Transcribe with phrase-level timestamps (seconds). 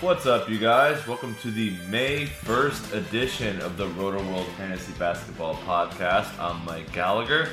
[0.00, 1.06] What's up, you guys?
[1.06, 6.38] Welcome to the May 1st edition of the Rotoworld Fantasy Basketball Podcast.
[6.38, 7.50] I'm Mike Gallagher.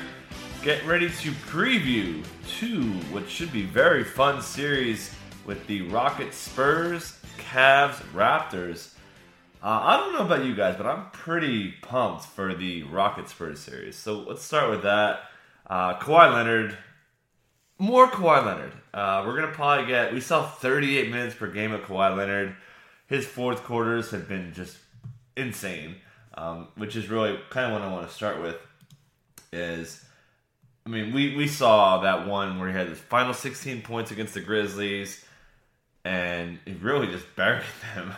[0.62, 5.14] Get ready to preview two what should be very fun series
[5.44, 8.94] with the Rockets Spurs, Cavs, Raptors.
[9.62, 13.60] Uh, I don't know about you guys, but I'm pretty pumped for the Rocket Spurs
[13.60, 13.94] series.
[13.94, 15.20] So let's start with that.
[15.66, 16.78] Uh, Kawhi Leonard,
[17.78, 18.72] more Kawhi Leonard.
[18.92, 20.12] Uh, we're gonna probably get.
[20.12, 22.56] We saw 38 minutes per game of Kawhi Leonard.
[23.06, 24.76] His fourth quarters have been just
[25.36, 25.96] insane,
[26.34, 28.56] um, which is really kind of what I want to start with.
[29.52, 30.04] Is
[30.84, 34.34] I mean, we we saw that one where he had his final 16 points against
[34.34, 35.24] the Grizzlies,
[36.04, 37.64] and he really just buried
[37.94, 38.14] them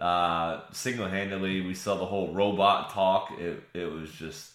[0.00, 1.60] uh, single handedly.
[1.60, 3.32] We saw the whole robot talk.
[3.38, 4.52] It it was just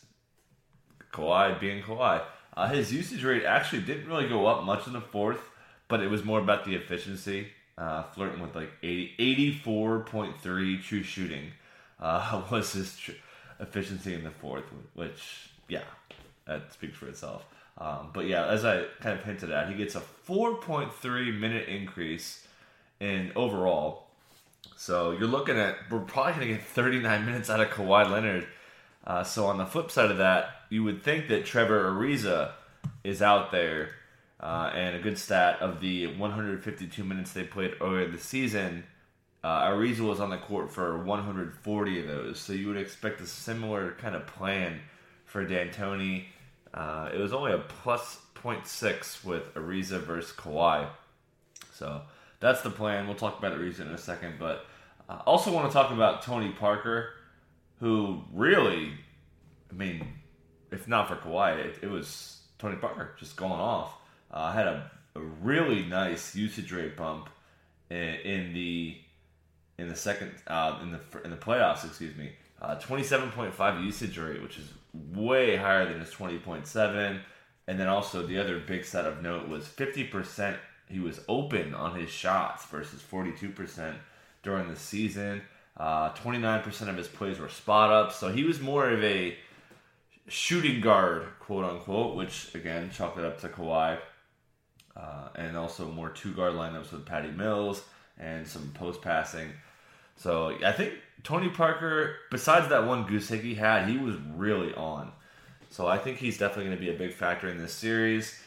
[1.13, 2.23] Kawhi being Kawhi.
[2.57, 5.51] Uh, his usage rate actually didn't really go up much in the fourth,
[5.87, 11.51] but it was more about the efficiency, uh, flirting with like 80, 84.3 true shooting
[11.99, 13.11] uh, was his tr-
[13.59, 14.63] efficiency in the fourth,
[14.95, 15.83] which, yeah,
[16.47, 17.45] that speaks for itself.
[17.77, 22.47] Um, but yeah, as I kind of hinted at, he gets a 4.3 minute increase
[22.99, 24.07] in overall.
[24.75, 28.47] So you're looking at, we're probably going to get 39 minutes out of Kawhi Leonard.
[29.05, 32.51] Uh, so on the flip side of that, you would think that Trevor Ariza
[33.03, 33.91] is out there,
[34.39, 38.83] uh, and a good stat of the 152 minutes they played earlier this season.
[39.43, 43.27] Uh, Ariza was on the court for 140 of those, so you would expect a
[43.27, 44.81] similar kind of plan
[45.25, 46.25] for D'Antoni.
[46.73, 50.87] Uh, it was only a plus 0.6 with Ariza versus Kawhi,
[51.73, 52.01] so
[52.39, 53.07] that's the plan.
[53.07, 54.65] We'll talk about Ariza in a second, but
[55.09, 57.13] I also want to talk about Tony Parker,
[57.79, 58.93] who really,
[59.71, 60.05] I mean,
[60.71, 63.93] if not for Kawhi, it, it was Tony Parker just going off.
[64.31, 67.29] Uh, had a, a, really nice usage rate bump
[67.89, 68.97] in, in the
[69.77, 71.85] in the second uh, in the in the playoffs.
[71.85, 74.69] Excuse me, uh, twenty seven point five usage rate, which is
[75.13, 77.21] way higher than his twenty point seven.
[77.69, 80.57] And then also the other big set of note was fifty percent.
[80.89, 83.97] He was open on his shots versus forty two percent
[84.43, 85.41] during the season.
[85.77, 89.03] Uh, twenty nine percent of his plays were spot ups, so he was more of
[89.03, 89.37] a
[90.27, 93.97] shooting guard, quote unquote, which again chalk it up to Kawhi,
[94.95, 97.83] uh, and also more two guard lineups with Patty Mills
[98.17, 99.49] and some post passing.
[100.15, 100.93] So I think
[101.23, 105.11] Tony Parker, besides that one goose he had, he was really on.
[105.69, 108.39] So I think he's definitely going to be a big factor in this series.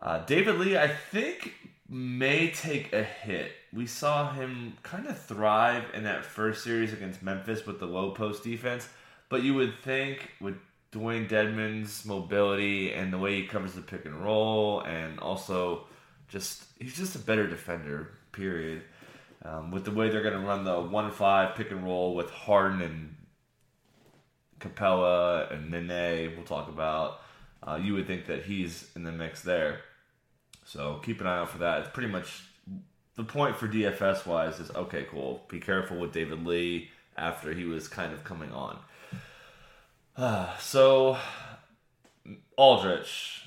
[0.00, 1.52] Uh, David Lee, I think,
[1.88, 3.52] may take a hit.
[3.72, 8.12] We saw him kind of thrive in that first series against Memphis with the low
[8.12, 8.88] post defense,
[9.28, 10.56] but you would think with
[10.92, 15.86] Dewayne Dedmon's mobility and the way he covers the pick and roll, and also
[16.28, 18.10] just he's just a better defender.
[18.32, 18.82] Period.
[19.44, 22.30] Um, with the way they're going to run the one five pick and roll with
[22.30, 23.16] Harden and
[24.60, 27.20] Capella and Nene, we'll talk about.
[27.62, 29.80] Uh, you would think that he's in the mix there.
[30.64, 31.80] So keep an eye out for that.
[31.80, 32.44] It's pretty much
[33.16, 35.44] the point for DFS wise is okay, cool.
[35.48, 38.78] Be careful with David Lee after he was kind of coming on.
[40.16, 41.18] Uh, so
[42.56, 43.44] Aldridge,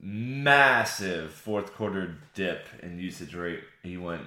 [0.00, 3.60] massive fourth quarter dip in usage rate.
[3.82, 4.22] He went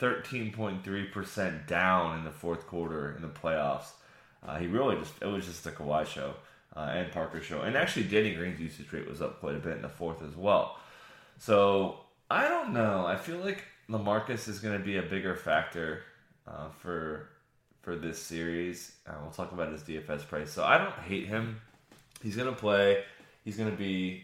[0.00, 3.92] 13.3% down in the fourth quarter in the playoffs.
[4.44, 6.34] Uh, he really just, it was just the Kawhi show
[6.76, 7.60] uh, and Parker show.
[7.60, 10.36] And actually, Danny Green's usage rate was up quite a bit in the fourth as
[10.36, 10.78] well.
[11.38, 13.06] So I don't know.
[13.06, 16.02] I feel like Lamarcus is going to be a bigger factor
[16.46, 17.28] uh, for
[17.82, 18.92] for this series.
[19.06, 20.50] Uh, we'll talk about his DFS price.
[20.50, 21.60] So I don't hate him.
[22.22, 23.04] He's going to play.
[23.44, 24.22] He's going to be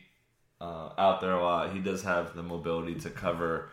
[0.60, 1.72] uh, out there a lot.
[1.72, 3.70] He does have the mobility to cover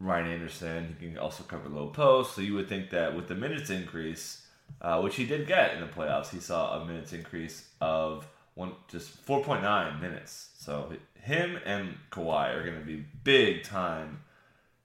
[0.00, 0.96] Ryan Anderson.
[1.00, 2.34] He can also cover low post.
[2.34, 4.44] So you would think that with the minutes increase,
[4.80, 8.72] uh, which he did get in the playoffs, he saw a minutes increase of one
[8.88, 10.50] just 4.9 minutes.
[10.58, 14.22] So him and Kawhi are going to be big time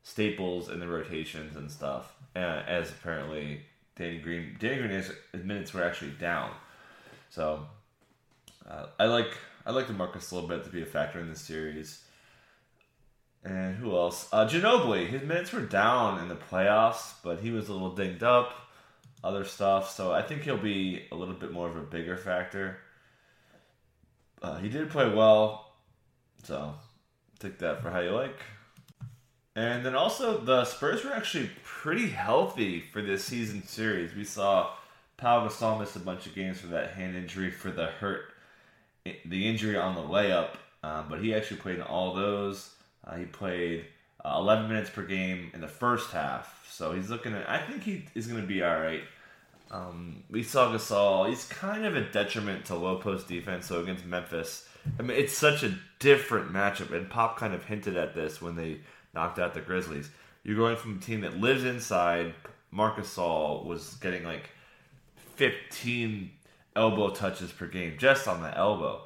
[0.03, 2.15] staples in the rotations and stuff.
[2.35, 3.61] Uh, as apparently
[3.99, 6.51] Danny Green, Danny Green's minutes were actually down.
[7.29, 7.67] So
[8.67, 11.41] uh, I like I like LaMarcus a little bit to be a factor in this
[11.41, 12.01] series.
[13.43, 14.29] And who else?
[14.31, 15.07] Uh, Ginobili.
[15.07, 18.53] His minutes were down in the playoffs, but he was a little dinged up.
[19.21, 22.77] Other stuff, so I think he'll be a little bit more of a bigger factor.
[24.41, 25.73] Uh, he did play well,
[26.43, 26.73] so
[27.37, 28.39] take that for how you like.
[29.59, 34.15] And then also, the Spurs were actually pretty healthy for this season series.
[34.15, 34.71] We saw
[35.17, 38.31] Pau Gasol miss a bunch of games for that hand injury for the hurt,
[39.03, 40.51] the injury on the layup,
[40.81, 42.69] um, but he actually played in all those.
[43.05, 43.85] Uh, he played
[44.23, 46.65] uh, 11 minutes per game in the first half.
[46.71, 47.49] So he's looking at.
[47.49, 49.03] I think he is going to be all right.
[49.71, 51.27] Um, we saw Gasol.
[51.27, 53.65] He's kind of a detriment to low post defense.
[53.65, 56.93] So against Memphis, I mean, it's such a different matchup.
[56.93, 58.79] And Pop kind of hinted at this when they
[59.19, 60.09] knocked out the Grizzlies.
[60.43, 62.33] You're going from a team that lives inside.
[62.71, 64.49] Marcus Gasol was getting like
[65.35, 66.31] 15
[66.75, 69.01] elbow touches per game just on the elbow,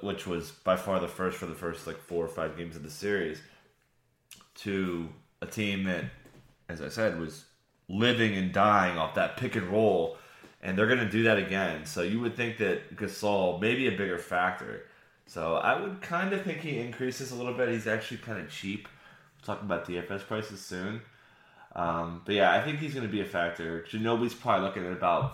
[0.00, 2.82] which was by far the first for the first like four or five games of
[2.82, 3.42] the series.
[4.56, 5.08] To
[5.40, 6.04] a team that,
[6.68, 7.44] as I said, was
[7.88, 10.16] living and dying off that pick and roll,
[10.62, 11.84] and they're going to do that again.
[11.84, 14.86] So you would think that Gasol may be a bigger factor.
[15.26, 17.68] So I would kind of think he increases a little bit.
[17.70, 18.88] He's actually kind of cheap.
[19.46, 21.02] We'll talk about DFS prices soon.
[21.74, 23.84] Um, but yeah, I think he's going to be a factor.
[23.90, 25.32] Ginobili's probably looking at about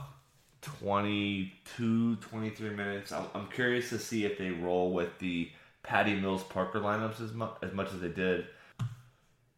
[0.63, 3.13] 22, 23 minutes.
[3.13, 5.51] I'm, I'm curious to see if they roll with the
[5.83, 8.47] Patty Mills Parker lineups as, mu- as much as they did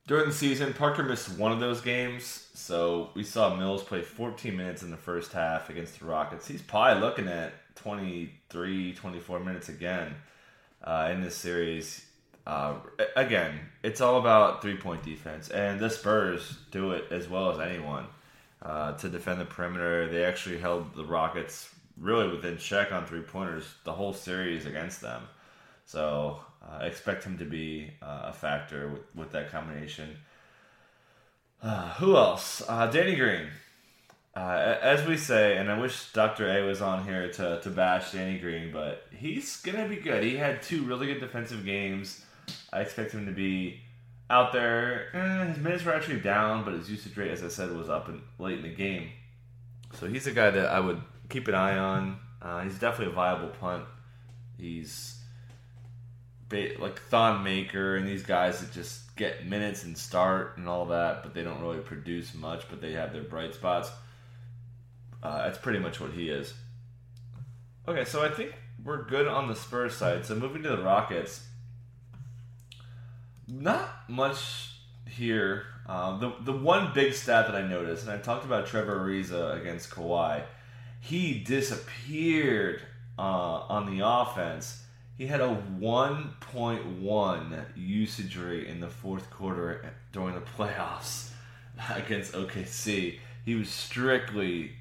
[0.06, 0.72] during the season.
[0.72, 4.96] Parker missed one of those games, so we saw Mills play 14 minutes in the
[4.96, 6.48] first half against the Rockets.
[6.48, 10.14] He's probably looking at 23, 24 minutes again
[10.82, 12.04] uh, in this series.
[12.46, 12.74] Uh,
[13.16, 17.60] again, it's all about three point defense, and the Spurs do it as well as
[17.60, 18.06] anyone
[18.62, 20.08] uh, to defend the perimeter.
[20.08, 25.00] They actually held the Rockets really within check on three pointers the whole series against
[25.00, 25.22] them.
[25.84, 30.16] So uh, expect him to be uh, a factor with, with that combination.
[31.62, 32.62] Uh, who else?
[32.66, 33.48] Uh, Danny Green.
[34.34, 36.48] Uh, as we say, and I wish Dr.
[36.48, 40.22] A was on here to, to bash Danny Green, but he's going to be good.
[40.22, 42.24] He had two really good defensive games.
[42.72, 43.80] I expect him to be
[44.28, 45.08] out there.
[45.14, 48.08] Eh, his minutes were actually down, but his usage rate, as I said, was up
[48.08, 49.10] in, late in the game.
[49.94, 52.18] So he's a guy that I would keep an eye on.
[52.40, 53.84] Uh, he's definitely a viable punt.
[54.56, 55.16] He's
[56.50, 61.22] like Thon Maker and these guys that just get minutes and start and all that,
[61.22, 63.90] but they don't really produce much, but they have their bright spots.
[65.22, 66.54] Uh, that's pretty much what he is.
[67.86, 68.54] Okay, so I think
[68.84, 70.24] we're good on the Spurs side.
[70.24, 71.46] So moving to the Rockets,
[73.50, 74.72] not much
[75.06, 75.66] here.
[75.86, 79.60] Um, the the one big stat that I noticed, and I talked about Trevor Ariza
[79.60, 80.44] against Kawhi,
[81.00, 82.82] he disappeared
[83.18, 84.84] uh, on the offense.
[85.16, 91.32] He had a 1.1 usage rate in the fourth quarter during the playoffs
[91.90, 93.18] against OKC.
[93.44, 94.72] He was strictly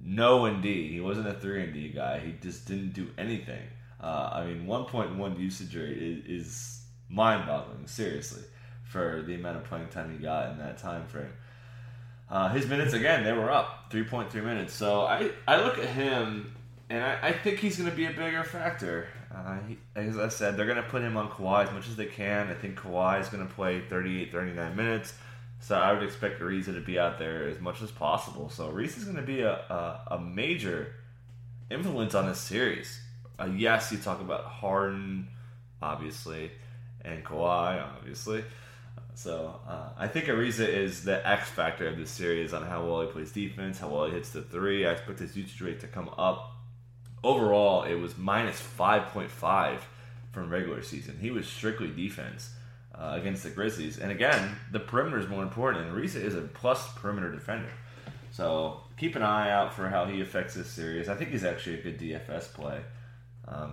[0.00, 0.88] no and D.
[0.88, 2.20] He wasn't a three and D guy.
[2.20, 3.62] He just didn't do anything.
[4.00, 7.86] Uh, I mean, 1.1 usage rate is, is mind-boggling.
[7.86, 8.42] Seriously,
[8.84, 11.32] for the amount of playing time he got in that time frame.
[12.30, 14.74] Uh, his minutes again, they were up 3.3 minutes.
[14.74, 16.54] So I, I look at him
[16.90, 19.08] and I, I think he's going to be a bigger factor.
[19.34, 21.96] Uh, he, as I said, they're going to put him on Kawhi as much as
[21.96, 22.48] they can.
[22.48, 25.14] I think Kawhi is going to play 38, 39 minutes.
[25.60, 28.50] So I would expect Ariza to be out there as much as possible.
[28.50, 30.94] So Ariza is going to be a, a, a, major
[31.70, 33.00] influence on this series.
[33.38, 35.28] Uh, yes, you talk about Harden,
[35.80, 36.52] obviously,
[37.04, 38.44] and Kawhi, obviously.
[39.14, 43.02] So uh, I think Ariza is the X factor of this series on how well
[43.02, 44.86] he plays defense, how well he hits the three.
[44.86, 46.52] I expect his usage rate to come up.
[47.22, 49.78] Overall, it was minus 5.5
[50.32, 51.16] from regular season.
[51.20, 52.50] He was strictly defense
[52.94, 53.98] uh, against the Grizzlies.
[53.98, 57.70] And again, the perimeter is more important, and Ariza is a plus perimeter defender.
[58.32, 61.08] So keep an eye out for how he affects this series.
[61.08, 62.80] I think he's actually a good DFS play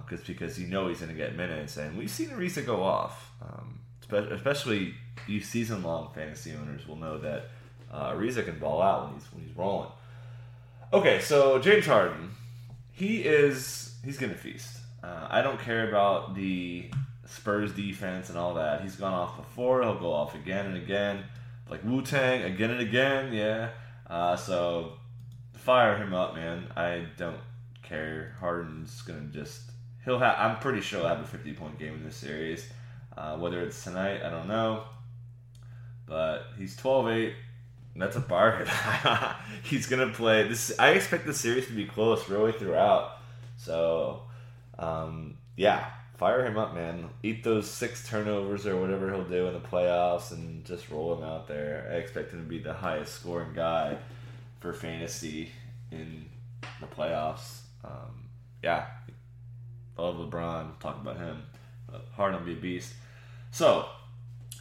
[0.06, 2.84] because um, because you know he's going to get minutes, and we've seen Ariza go
[2.84, 3.32] off.
[3.42, 3.80] Um,
[4.12, 4.94] especially
[5.28, 7.46] you season long fantasy owners will know that
[7.92, 9.90] uh, Ariza can ball out when he's when he's rolling.
[10.94, 12.32] Okay, so James Harden,
[12.92, 14.78] he is he's going to feast.
[15.04, 16.92] Uh, I don't care about the
[17.26, 18.82] Spurs defense and all that.
[18.82, 19.82] He's gone off before.
[19.82, 21.24] He'll go off again and again,
[21.70, 23.34] like Wu Tang again and again.
[23.34, 23.70] Yeah.
[24.08, 24.94] Uh, so
[25.54, 26.68] fire him up, man.
[26.76, 27.40] I don't
[27.84, 28.36] care.
[28.40, 29.71] Harden's gonna just
[30.06, 30.36] he'll have.
[30.38, 32.68] I'm pretty sure he'll have a 50 point game in this series.
[33.16, 34.84] Uh, whether it's tonight, I don't know.
[36.06, 37.34] But he's 12-8.
[37.96, 38.68] That's a bargain.
[39.64, 40.72] he's gonna play this.
[40.80, 43.18] I expect the series to be close really throughout.
[43.58, 44.24] So,
[44.80, 47.10] um, yeah, fire him up, man.
[47.22, 51.24] Eat those six turnovers or whatever he'll do in the playoffs and just roll him
[51.24, 51.90] out there.
[51.92, 53.98] I expect him to be the highest scoring guy
[54.62, 55.52] for fantasy
[55.92, 56.26] in
[56.80, 57.62] the playoffs.
[57.84, 58.30] Um,
[58.64, 58.86] yeah,
[60.02, 60.80] love LeBron.
[60.80, 61.44] Talk about him.
[62.14, 62.94] Harden be a beast.
[63.52, 63.86] So,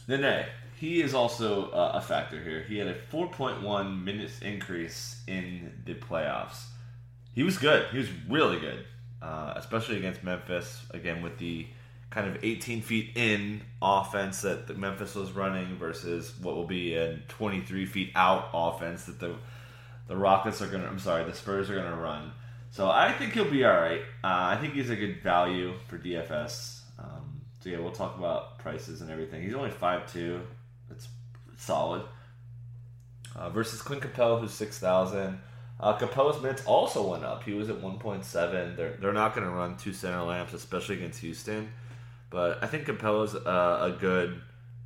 [0.07, 0.45] Nene,
[0.79, 2.63] he is also uh, a factor here.
[2.67, 6.65] He had a 4.1 minutes increase in the playoffs.
[7.33, 7.87] He was good.
[7.91, 8.85] He was really good
[9.21, 10.83] uh, especially against Memphis.
[10.91, 11.67] Again, with the
[12.09, 16.95] kind of 18 feet in offense that the Memphis was running versus what will be
[16.95, 19.35] a 23 feet out offense that the
[20.07, 20.87] the Rockets are gonna.
[20.87, 22.31] I'm sorry, the Spurs are gonna run.
[22.71, 23.99] So I think he'll be all right.
[24.23, 26.79] Uh, I think he's a good value for DFS.
[26.97, 29.43] Um, so yeah, we'll talk about prices and everything.
[29.43, 30.41] He's only five two.
[30.89, 31.09] It's
[31.57, 32.03] solid.
[33.35, 35.39] Uh, versus Clint Capela, who's six thousand.
[35.81, 37.43] Uh, Capela's minutes also went up.
[37.43, 38.77] He was at one point seven.
[38.77, 41.73] They're they're not going to run two center lamps, especially against Houston.
[42.29, 44.41] But I think Capela's uh, a good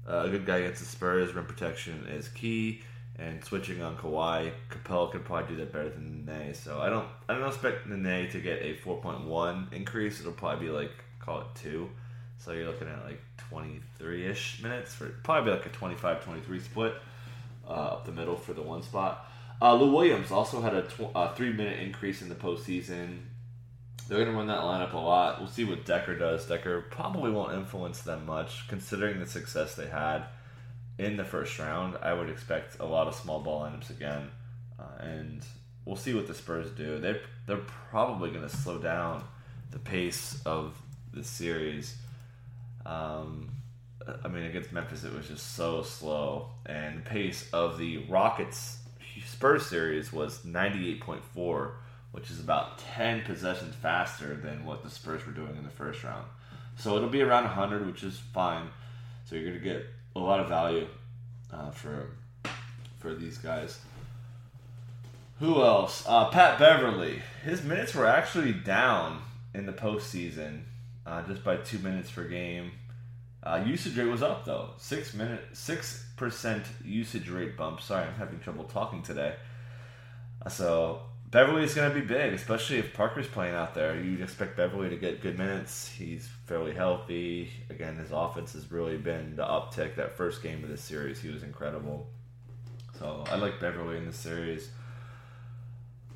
[0.09, 1.35] uh, a good guy against the Spurs.
[1.35, 2.81] Rim protection is key
[3.17, 6.53] and switching on Kawhi, Capela could probably do that better than Nene.
[6.53, 10.19] So I don't I don't expect Nene to get a 4.1 increase.
[10.19, 11.89] It'll probably be like call it two.
[12.37, 16.93] So you're looking at like 23 ish minutes for probably like a 25-23 split
[17.67, 19.31] uh, up the middle for the one spot.
[19.61, 23.19] Uh, Lou Williams also had a, tw- a three minute increase in the postseason.
[24.07, 25.39] They're going to run that lineup a lot.
[25.39, 26.45] We'll see what Dekker does.
[26.45, 30.25] Dekker probably won't influence them much, considering the success they had
[30.97, 31.97] in the first round.
[32.01, 34.29] I would expect a lot of small ball lineups again,
[34.79, 35.45] uh, and
[35.83, 36.99] we'll see what the Spurs do.
[36.99, 37.57] They they're
[37.89, 39.23] probably going to slow down
[39.71, 40.75] the pace of
[41.13, 41.95] the series.
[42.85, 43.49] Um,
[44.23, 48.77] I mean, against Memphis, it was just so slow, and the pace of the Rockets
[49.25, 51.77] Spurs series was ninety eight point four,
[52.11, 56.03] which is about ten possessions faster than what the Spurs were doing in the first
[56.03, 56.25] round.
[56.77, 58.67] So it'll be around hundred, which is fine.
[59.25, 59.85] So you're going to get
[60.15, 60.87] a lot of value
[61.51, 62.11] uh, for
[62.99, 63.79] for these guys.
[65.39, 66.03] Who else?
[66.07, 67.21] Uh, Pat Beverley.
[67.43, 69.21] His minutes were actually down
[69.53, 70.61] in the postseason,
[71.05, 72.71] uh, just by two minutes per game.
[73.43, 77.81] Uh, usage rate was up though, six minute, six percent usage rate bump.
[77.81, 79.35] Sorry, I'm having trouble talking today.
[80.43, 81.01] Uh, so
[81.35, 84.01] Beverley is going to be big, especially if Parker's playing out there.
[84.01, 85.85] You'd expect Beverley to get good minutes.
[85.89, 87.49] He's fairly healthy.
[87.69, 89.97] Again, his offense has really been the uptick.
[89.97, 92.07] That first game of this series, he was incredible.
[92.97, 94.69] So I like Beverley in this series.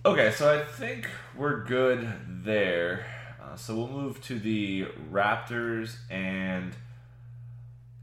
[0.05, 2.07] Okay, so I think we're good
[2.45, 3.05] there.
[3.43, 6.73] Uh, so we'll move to the Raptors and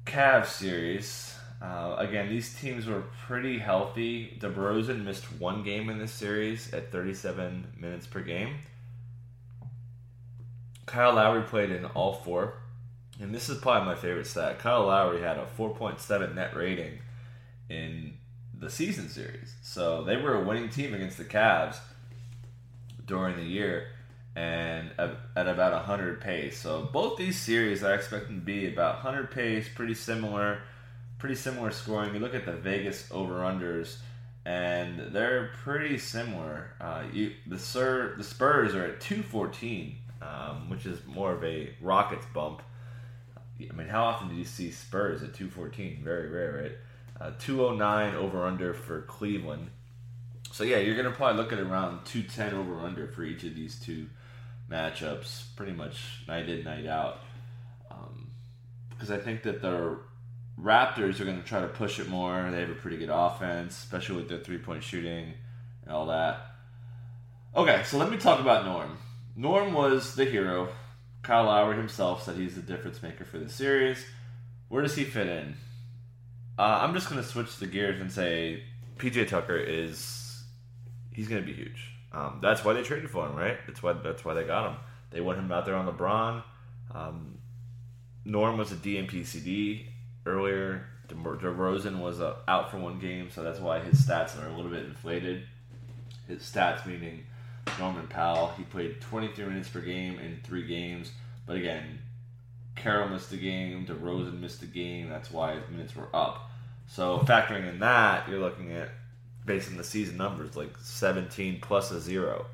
[0.04, 1.35] Cavs series.
[1.60, 4.36] Uh, again, these teams were pretty healthy.
[4.40, 8.56] DeRozan missed one game in this series at 37 minutes per game.
[10.84, 12.54] Kyle Lowry played in all four.
[13.20, 14.58] And this is probably my favorite stat.
[14.58, 16.98] Kyle Lowry had a 4.7 net rating
[17.70, 18.18] in
[18.58, 19.54] the season series.
[19.62, 21.78] So they were a winning team against the Cavs
[23.06, 23.88] during the year
[24.34, 26.58] and at about 100 pace.
[26.58, 30.60] So both these series I expect them to be about 100 pace, pretty similar
[31.18, 32.14] pretty similar scoring.
[32.14, 33.96] You look at the Vegas over unders,
[34.44, 36.72] and they're pretty similar.
[36.80, 41.42] Uh, you, the Sir, the Spurs are at two fourteen, um, which is more of
[41.44, 42.62] a Rockets bump.
[43.58, 46.00] I mean, how often do you see Spurs at two fourteen?
[46.04, 46.72] Very rare, right?
[47.18, 49.70] Uh, two oh nine over under for Cleveland.
[50.52, 53.54] So yeah, you're gonna probably look at around two ten over under for each of
[53.54, 54.06] these two
[54.70, 57.20] matchups, pretty much night in night out.
[58.90, 59.98] Because um, I think that the
[60.60, 62.48] Raptors are going to try to push it more.
[62.50, 65.34] They have a pretty good offense, especially with their three point shooting
[65.82, 66.40] and all that.
[67.54, 68.98] Okay, so let me talk about Norm.
[69.36, 70.68] Norm was the hero.
[71.22, 74.04] Kyle Lowry himself said he's the difference maker for the series.
[74.68, 75.56] Where does he fit in?
[76.58, 78.62] Uh, I'm just going to switch the gears and say
[78.96, 80.42] PJ Tucker is
[81.12, 81.92] he's going to be huge.
[82.12, 83.58] Um, that's why they traded for him, right?
[83.66, 84.76] That's why that's why they got him.
[85.10, 86.42] They want him out there on LeBron.
[86.94, 87.38] Um,
[88.24, 89.88] Norm was a DNP-CD
[90.26, 90.86] earlier.
[91.08, 94.70] DeRozan was uh, out for one game, so that's why his stats are a little
[94.70, 95.44] bit inflated.
[96.26, 97.24] His stats meaning
[97.78, 101.12] Norman Powell, he played 23 minutes per game in three games,
[101.46, 102.00] but again,
[102.74, 105.08] Carroll missed the game, DeRozan missed the game.
[105.08, 106.50] That's why his minutes were up.
[106.86, 108.90] So factoring in that, you're looking at
[109.44, 112.46] based on the season numbers like 17 plus a zero.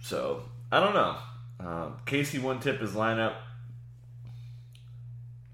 [0.00, 1.16] So I don't know.
[1.60, 3.34] Um, Casey one tip is lineup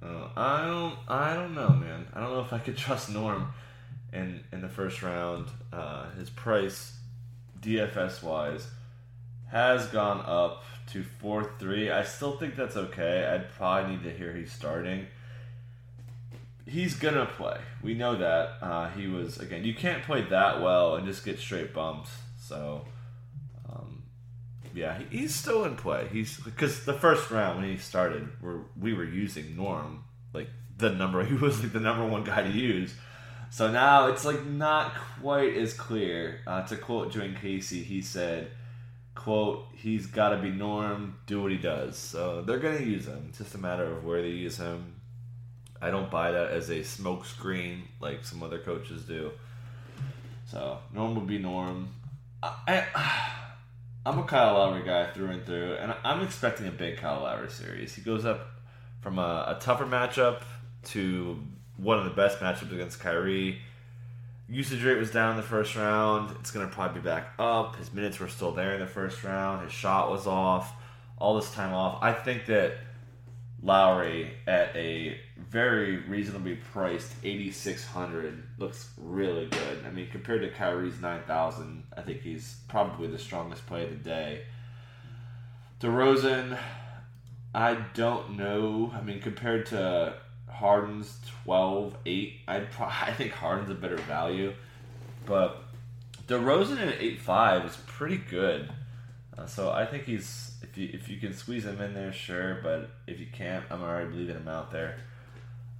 [0.02, 0.99] uh, I don't.
[1.09, 2.07] I don't know, man.
[2.14, 3.52] I don't know if I could trust Norm
[4.12, 5.47] in in the first round.
[5.73, 6.97] Uh, his price,
[7.61, 8.66] DFS wise,
[9.50, 11.90] has gone up to four three.
[11.90, 13.26] I still think that's okay.
[13.26, 15.07] I'd probably need to hear he's starting.
[16.66, 17.59] He's gonna play.
[17.83, 18.52] We know that.
[18.62, 19.64] Uh, he was again.
[19.64, 22.11] You can't play that well and just get straight bumps.
[22.38, 22.87] So
[24.75, 26.09] yeah, he's still in play.
[26.12, 30.91] He's because the first round when he started, we we were using Norm like the
[30.91, 31.25] number.
[31.31, 32.95] He was like the number one guy to use.
[33.50, 36.41] So now it's like not quite as clear.
[36.47, 38.53] Uh, to quote Dwane Casey, he said,
[39.17, 41.99] quote, he's got to be Norm, do what he does.
[41.99, 43.27] So they're going to use him.
[43.29, 45.00] It's just a matter of where they use him.
[45.83, 49.33] I don't buy that as a smokescreen like some other coaches do.
[50.47, 51.89] So Norm will be Norm.
[52.43, 53.40] I, I,
[54.04, 57.50] I'm a Kyle Lowry guy through and through, and I'm expecting a big Kyle Lowry
[57.50, 57.95] series.
[57.95, 58.49] He goes up
[59.02, 60.40] from a, a tougher matchup
[60.85, 61.38] to
[61.76, 63.61] one of the best matchups against Kyrie.
[64.49, 66.35] Usage rate was down in the first round.
[66.40, 67.76] It's going to probably be back up.
[67.76, 69.64] His minutes were still there in the first round.
[69.64, 70.73] His shot was off.
[71.19, 71.99] All this time off.
[72.00, 72.78] I think that
[73.62, 79.85] Lowry at a very reasonably priced 8600 looks really good.
[79.87, 83.97] I mean, compared to Kyrie's 9000, I think he's probably the strongest play of the
[83.97, 84.43] day.
[85.81, 86.59] DeRozan,
[87.55, 88.93] I don't know.
[88.95, 90.14] I mean, compared to
[90.49, 94.55] Harden's 12 8, I'd pro- I think Harden's a better value.
[95.26, 95.64] But
[96.26, 98.71] DeRozan at 8 5 is pretty good.
[99.37, 102.61] Uh, so I think he's if you if you can squeeze him in there, sure.
[102.63, 104.97] But if you can't, I'm already leaving him out there.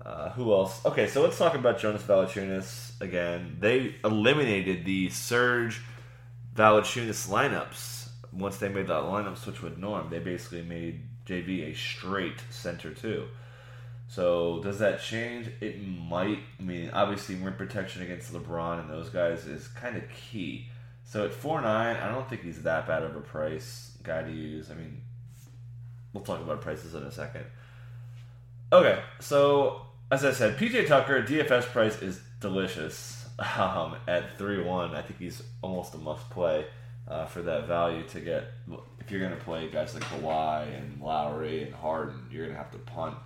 [0.05, 0.85] Uh, who else?
[0.87, 3.59] Okay, so let's talk about Jonas Valanciunas again.
[3.61, 5.83] They eliminated the Serge
[6.55, 10.09] Valanciunas lineups once they made that lineup switch with Norm.
[10.09, 13.27] They basically made JV a straight center too.
[14.09, 15.51] So does that change?
[15.61, 16.41] It might.
[16.59, 20.69] I mean, obviously, rim protection against LeBron and those guys is kind of key.
[21.11, 24.31] So at four nine, I don't think he's that bad of a price guy to
[24.31, 24.71] use.
[24.71, 25.03] I mean,
[26.13, 27.47] we'll talk about prices in a second.
[28.73, 33.17] Okay, so as I said, PJ Tucker DFS price is delicious.
[33.57, 36.67] Um, at three one, I think he's almost a must play
[37.09, 38.45] uh, for that value to get.
[38.99, 42.63] If you're going to play guys like Kawhi and Lowry and Harden, you're going to
[42.63, 43.17] have to punt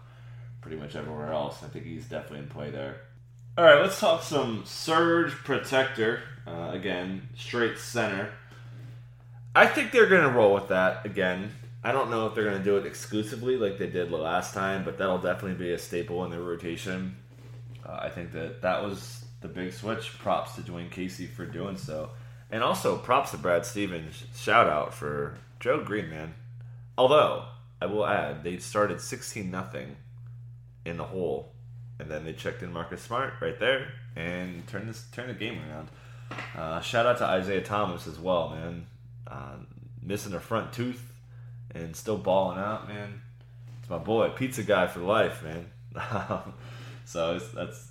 [0.61, 1.65] pretty much everywhere else.
[1.65, 3.01] I think he's definitely in play there.
[3.59, 6.23] All right, let's talk some Serge Protector.
[6.47, 8.31] Uh, again, straight center.
[9.55, 11.53] I think they're going to roll with that again.
[11.83, 14.85] I don't know if they're going to do it exclusively like they did last time,
[14.85, 17.17] but that'll definitely be a staple in their rotation.
[17.87, 20.19] Uh, I think that that was the big switch.
[20.19, 22.11] Props to Dwane Casey for doing so.
[22.51, 24.25] And also props to Brad Stevens.
[24.35, 26.35] Shout out for Joe Green, man.
[26.97, 27.45] Although,
[27.81, 29.97] I will add, they started 16 nothing
[30.85, 31.53] in the hole.
[31.99, 35.61] And then they checked in Marcus Smart right there and turned this turned the game
[35.69, 35.89] around.
[36.57, 38.87] Uh, shout out to Isaiah Thomas as well, man.
[39.27, 39.57] Uh,
[40.03, 41.03] missing a front tooth
[41.75, 43.21] and still balling out, man.
[43.81, 45.67] It's my boy, pizza guy for life, man.
[47.05, 47.89] so that's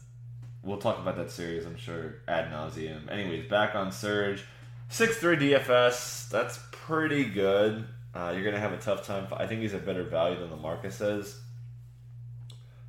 [0.64, 3.12] we'll talk about that series, I'm sure, ad nauseum.
[3.12, 4.44] Anyways, back on Serge,
[4.90, 6.30] six three DFS.
[6.30, 7.86] That's pretty good.
[8.16, 9.28] Uh, you're gonna have a tough time.
[9.34, 11.40] I think he's a better value than LaMarcus is.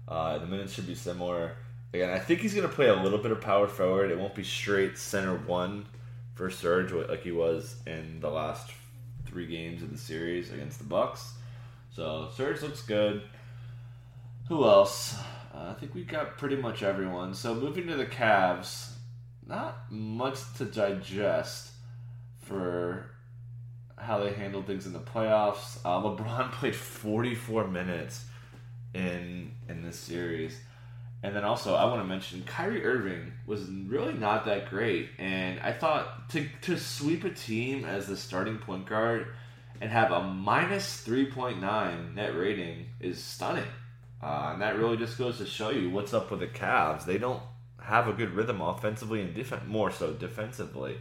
[0.07, 1.57] Uh, the minutes should be similar.
[1.94, 4.11] Again, I think he's gonna play a little bit of power forward.
[4.11, 5.87] It won't be straight center one
[6.35, 8.72] for Serge like he was in the last
[9.26, 11.35] three games of the series against the Bucks.
[11.94, 13.22] So Serge looks good.
[14.48, 15.14] Who else?
[15.54, 17.33] Uh, I think we got pretty much everyone.
[17.33, 18.90] So moving to the Cavs,
[19.46, 21.70] not much to digest
[22.42, 23.07] for
[23.96, 25.78] how they handled things in the playoffs.
[25.85, 28.24] Uh, LeBron played 44 minutes
[28.94, 30.59] in in this series.
[31.25, 35.59] And then also, I want to mention Kyrie Irving was really not that great, and
[35.61, 39.29] I thought to to sweep a team as the starting point guard
[39.81, 43.65] and have a minus three point nine net rating is stunning,
[44.23, 47.07] uh, and that really just goes to show you what's up with the Cavs.
[47.07, 47.43] They don't
[47.81, 50.99] have a good rhythm offensively and defense, more so defensively.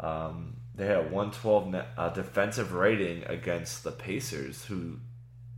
[0.00, 5.00] Um, they had a 112 net, uh, defensive rating against the Pacers, who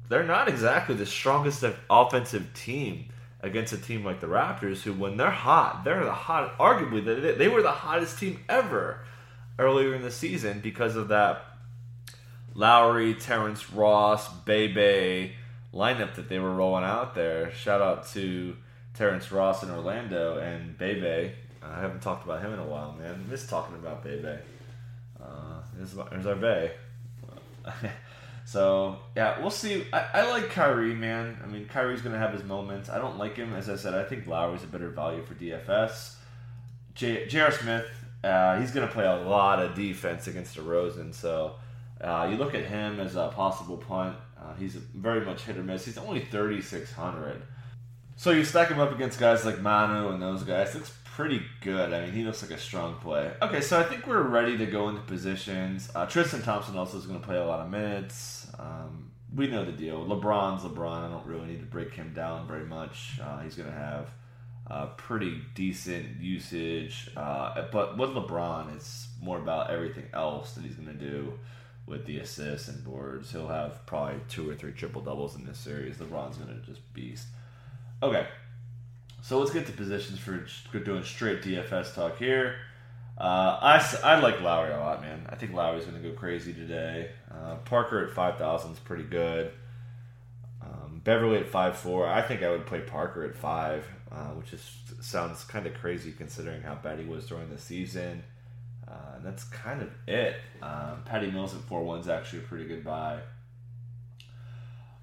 [0.09, 3.11] they're not exactly the strongest offensive team
[3.43, 6.59] against a team like the Raptors, who when they're hot, they're the hot.
[6.59, 9.01] Arguably, they, they were the hottest team ever
[9.59, 11.45] earlier in the season because of that
[12.55, 15.35] Lowry, Terrence Ross, Bebe
[15.73, 17.53] lineup that they were rolling out there.
[17.53, 18.57] Shout out to
[18.95, 21.33] Terrence Ross in Orlando and Bebe.
[21.63, 23.25] I haven't talked about him in a while, man.
[23.27, 24.39] I miss talking about Bebe.
[25.23, 26.73] Uh, there's, there's our Bay.
[28.51, 29.87] So yeah, we'll see.
[29.93, 31.39] I, I like Kyrie, man.
[31.41, 32.89] I mean, Kyrie's gonna have his moments.
[32.89, 33.95] I don't like him, as I said.
[33.95, 36.17] I think Lowry's a better value for DFS.
[36.95, 37.53] J.R.
[37.53, 37.87] Smith,
[38.25, 41.15] uh, he's gonna play a lot of defense against DeRozan.
[41.15, 41.55] So
[42.01, 44.17] uh, you look at him as a possible punt.
[44.37, 45.85] Uh, he's very much hit or miss.
[45.85, 47.43] He's only thirty six hundred.
[48.17, 50.75] So you stack him up against guys like Manu and those guys.
[50.75, 51.93] Looks pretty good.
[51.93, 53.31] I mean, he looks like a strong play.
[53.43, 55.91] Okay, so I think we're ready to go into positions.
[55.95, 58.40] Uh, Tristan Thompson also is going to play a lot of minutes.
[58.61, 60.05] Um, we know the deal.
[60.05, 61.07] LeBron's LeBron.
[61.07, 63.19] I don't really need to break him down very much.
[63.23, 64.11] Uh, he's going to have
[64.71, 67.11] uh, pretty decent usage.
[67.17, 71.39] Uh, but with LeBron, it's more about everything else that he's going to do.
[71.87, 73.33] with the assists and boards.
[73.33, 75.97] He'll have probably two or three triple doubles in this series.
[75.97, 77.27] LeBron's going to just beast.
[78.03, 78.27] Okay,
[79.23, 82.57] so let's get to positions for doing straight DFS talk here.
[83.21, 85.27] Uh, I, I like Lowry a lot, man.
[85.29, 87.11] I think Lowry's going to go crazy today.
[87.31, 89.53] Uh, Parker at 5,000 is pretty good.
[90.63, 92.07] Um, Beverley at five four.
[92.07, 96.13] I think I would play Parker at 5, uh, which is sounds kind of crazy
[96.13, 98.23] considering how bad he was during the season.
[98.89, 100.37] Uh, and that's kind of it.
[100.63, 103.21] Um, Patty Mills at 4 1 is actually a pretty good buy.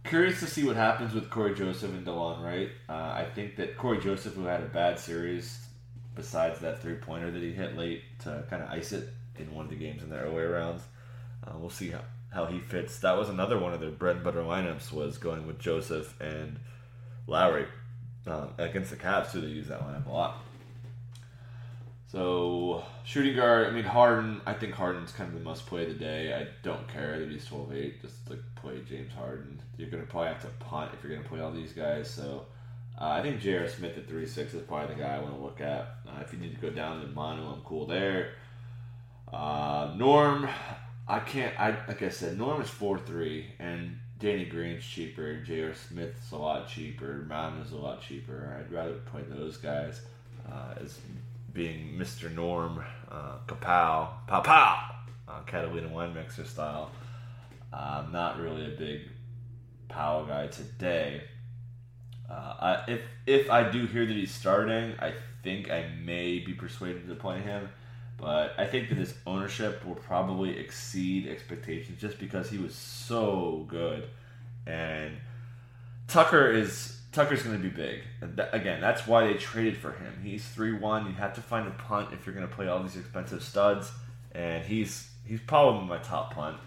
[0.03, 2.69] Curious to see what happens with Cory Joseph and Delon Wright.
[2.89, 5.66] Uh, I think that Cory Joseph, who had a bad series,
[6.17, 9.65] besides that three pointer that he hit late to kind of ice it in one
[9.65, 10.81] of the games in the early rounds,
[11.45, 12.01] uh, we'll see how,
[12.33, 12.99] how he fits.
[12.99, 16.59] That was another one of their bread and butter lineups was going with Joseph and
[17.27, 17.67] Lowry
[18.25, 19.39] uh, against the Cavs too.
[19.39, 20.43] They use that lineup a lot.
[22.09, 24.41] So shooting guard, I mean Harden.
[24.45, 26.33] I think Harden's kind of the must play of the day.
[26.33, 28.01] I don't care that he's 12-8.
[28.01, 29.61] Just like play James Harden.
[29.77, 32.09] You're gonna probably have to punt if you're gonna play all these guys.
[32.09, 32.45] So
[32.99, 33.67] uh, I think J.R.
[33.67, 35.97] Smith at three six is probably the guy I want to look at.
[36.07, 38.33] Uh, if you need to go down to Manu, I'm cool there.
[39.31, 40.47] Uh, Norm,
[41.07, 41.57] I can't.
[41.59, 45.35] I like I said, Norm is four three, and Danny Green's cheaper.
[45.41, 45.73] J.R.
[45.75, 47.27] Smith's a lot cheaper.
[47.63, 48.57] Is a lot cheaper.
[48.59, 50.01] I'd rather play those guys
[50.51, 50.99] uh, as
[51.53, 52.33] being Mr.
[52.33, 54.91] Norm, uh, Kapow, Pow Pow,
[55.27, 56.91] uh, Catalina Wine Mixer style.
[57.71, 59.01] I'm not really a big
[59.87, 61.23] Powell guy today.
[62.29, 65.13] Uh, if if I do hear that he's starting, I
[65.43, 67.69] think I may be persuaded to play him.
[68.17, 73.65] But I think that his ownership will probably exceed expectations just because he was so
[73.67, 74.09] good.
[74.65, 75.17] And
[76.07, 78.01] Tucker is Tucker's going to be big.
[78.35, 80.19] Th- again, that's why they traded for him.
[80.23, 81.05] He's three one.
[81.05, 83.91] You have to find a punt if you're going to play all these expensive studs,
[84.33, 86.57] and he's he's probably my top punt.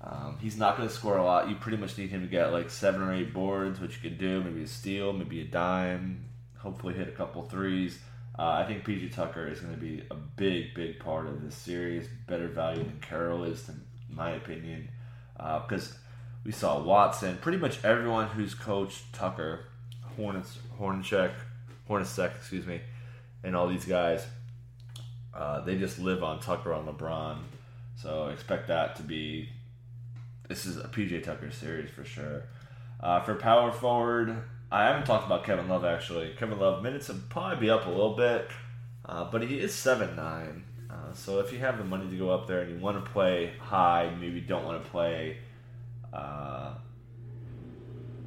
[0.00, 1.48] Um, he's not going to score a lot.
[1.48, 4.18] You pretty much need him to get like seven or eight boards, which you can
[4.18, 4.42] do.
[4.42, 6.24] Maybe a steal, maybe a dime.
[6.58, 7.98] Hopefully, hit a couple threes.
[8.38, 11.56] Uh, I think PJ Tucker is going to be a big, big part of this
[11.56, 12.06] series.
[12.28, 14.88] Better value than Carroll is, in my opinion,
[15.36, 15.94] because uh,
[16.44, 17.38] we saw Watson.
[17.38, 19.64] Pretty much everyone who's coached Tucker
[20.16, 21.32] Hornets, Hornacek,
[21.88, 22.80] Hornacek, excuse me,
[23.42, 24.24] and all these guys,
[25.34, 27.38] uh, they just live on Tucker on LeBron.
[27.96, 29.48] So expect that to be.
[30.48, 32.44] This is a PJ Tucker series for sure.
[33.00, 34.34] Uh, for power forward,
[34.72, 36.34] I haven't talked about Kevin Love actually.
[36.38, 38.48] Kevin Love minutes will probably be up a little bit,
[39.04, 40.64] uh, but he is seven nine.
[40.90, 43.10] Uh, so if you have the money to go up there and you want to
[43.10, 45.36] play high, maybe don't want to play
[46.12, 46.74] uh,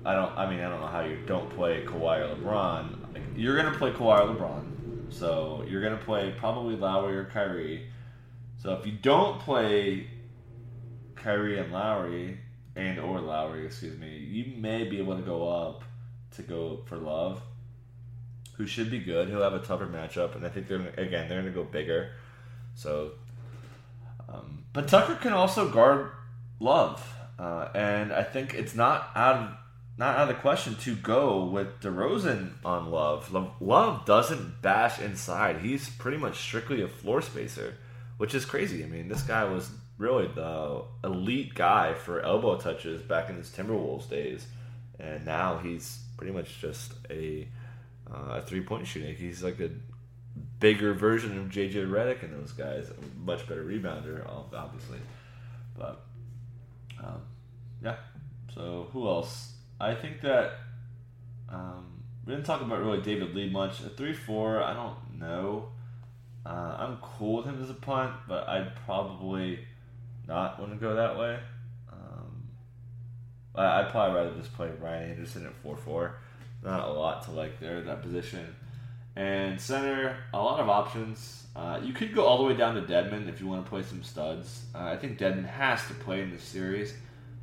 [0.04, 0.36] I don't.
[0.38, 2.98] I mean, I don't know how you don't play Kawhi or LeBron.
[3.36, 7.88] You're gonna play Kawhi or LeBron, so you're gonna play probably Lowry or Kyrie.
[8.58, 10.08] So if you don't play
[11.24, 12.38] Kyrie and Lowry
[12.76, 15.84] and or Lowry, excuse me, you may be able to go up
[16.36, 17.42] to go for Love,
[18.54, 19.28] who should be good.
[19.28, 22.12] He'll have a tougher matchup, and I think they're again they're gonna go bigger.
[22.76, 23.12] So,
[24.30, 26.12] um, but Tucker can also guard
[26.60, 27.06] Love,
[27.38, 29.58] uh, and I think it's not out of
[29.98, 33.34] not out of the question to go with DeRozan on Love.
[33.60, 35.58] Love doesn't bash inside.
[35.58, 37.76] He's pretty much strictly a floor spacer,
[38.18, 38.84] which is crazy.
[38.84, 39.70] I mean, this guy was
[40.02, 44.48] really the elite guy for elbow touches back in his Timberwolves days,
[45.00, 47.48] and now he's pretty much just a
[48.12, 49.16] uh, a three point shooting.
[49.16, 49.70] He's like a
[50.60, 55.00] bigger version of JJ Redick and those guys, a much better rebounder, obviously.
[55.78, 56.04] But
[57.00, 57.22] um,
[57.84, 57.98] yeah.
[58.54, 59.54] So who else?
[59.80, 60.54] I think that
[61.48, 63.80] um, we didn't talk about really David Lee much.
[63.82, 65.70] A three four, I don't know.
[66.44, 69.60] Uh, I'm cool with him as a punt, but I'd probably
[70.32, 71.40] not want to go that way.
[71.92, 72.48] Um,
[73.56, 76.16] I, would probably rather just play Ryan Anderson at four four.
[76.64, 78.56] Not a lot to like there that position.
[79.16, 81.48] And center, a lot of options.
[81.56, 83.84] Uh, you could go all the way down to Dedmon if you want to play
[83.84, 84.66] some studs.
[84.74, 86.94] Uh, I think Dedmon has to play in this series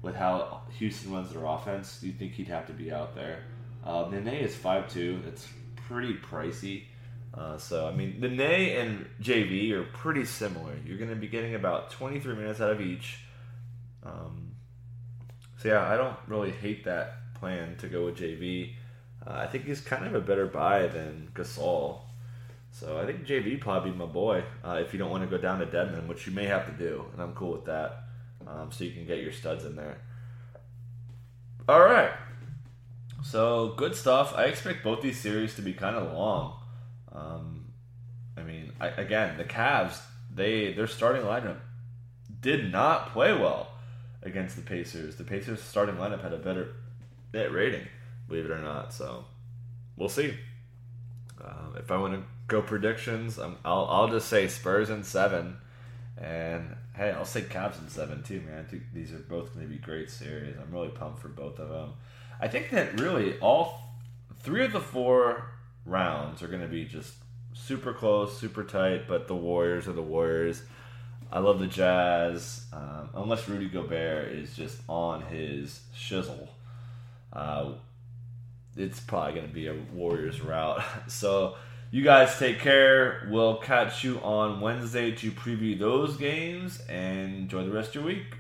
[0.01, 3.43] with how Houston runs their offense, you think he'd have to be out there.
[3.85, 5.21] Uh, Nene is five two.
[5.27, 5.49] It's
[5.89, 6.85] pretty pricey.
[7.35, 10.75] Uh, so I mean, the Nene and JV are pretty similar.
[10.85, 13.21] You're going to be getting about 23 minutes out of each.
[14.05, 14.53] Um,
[15.59, 18.75] so yeah, I don't really hate that plan to go with JV.
[19.27, 22.01] Uh, I think he's kind of a better buy than Gasol.
[22.71, 25.59] So I think JV probably my boy uh, if you don't want to go down
[25.61, 28.05] to Dedmon, which you may have to do, and I'm cool with that
[28.47, 29.99] um, so you can get your studs in there.
[31.69, 32.13] All right.
[33.23, 34.33] So good stuff.
[34.37, 36.58] I expect both these series to be kind of long.
[37.19, 37.65] Um,
[38.37, 39.99] I mean, I, again, the Cavs
[40.35, 41.59] they their starting lineup
[42.41, 43.69] did not play well
[44.23, 45.17] against the Pacers.
[45.17, 46.75] The Pacers starting lineup had a better
[47.33, 47.87] net rating,
[48.29, 48.93] believe it or not.
[48.93, 49.25] So
[49.97, 50.35] we'll see.
[51.43, 55.57] Um, if I want to go predictions, i will I'll just say Spurs in seven,
[56.17, 58.61] and hey, I'll say Cavs in seven too, man.
[58.61, 60.57] I think these are both going to be great series.
[60.61, 61.93] I'm really pumped for both of them.
[62.41, 63.81] I think that really all
[64.41, 65.51] three of the four
[65.89, 67.15] rounds are going to be just
[67.53, 69.09] super close, super tight.
[69.09, 70.63] But the Warriors are the Warriors.
[71.31, 76.49] I love the Jazz, um, unless Rudy Gobert is just on his shizzle.
[77.33, 77.73] Uh,
[78.77, 80.83] it's probably going to be a Warriors route.
[81.09, 81.57] so
[81.91, 83.29] you guys take care.
[83.31, 88.05] We'll catch you on Wednesday to preview those games and enjoy the rest of your
[88.05, 88.37] week.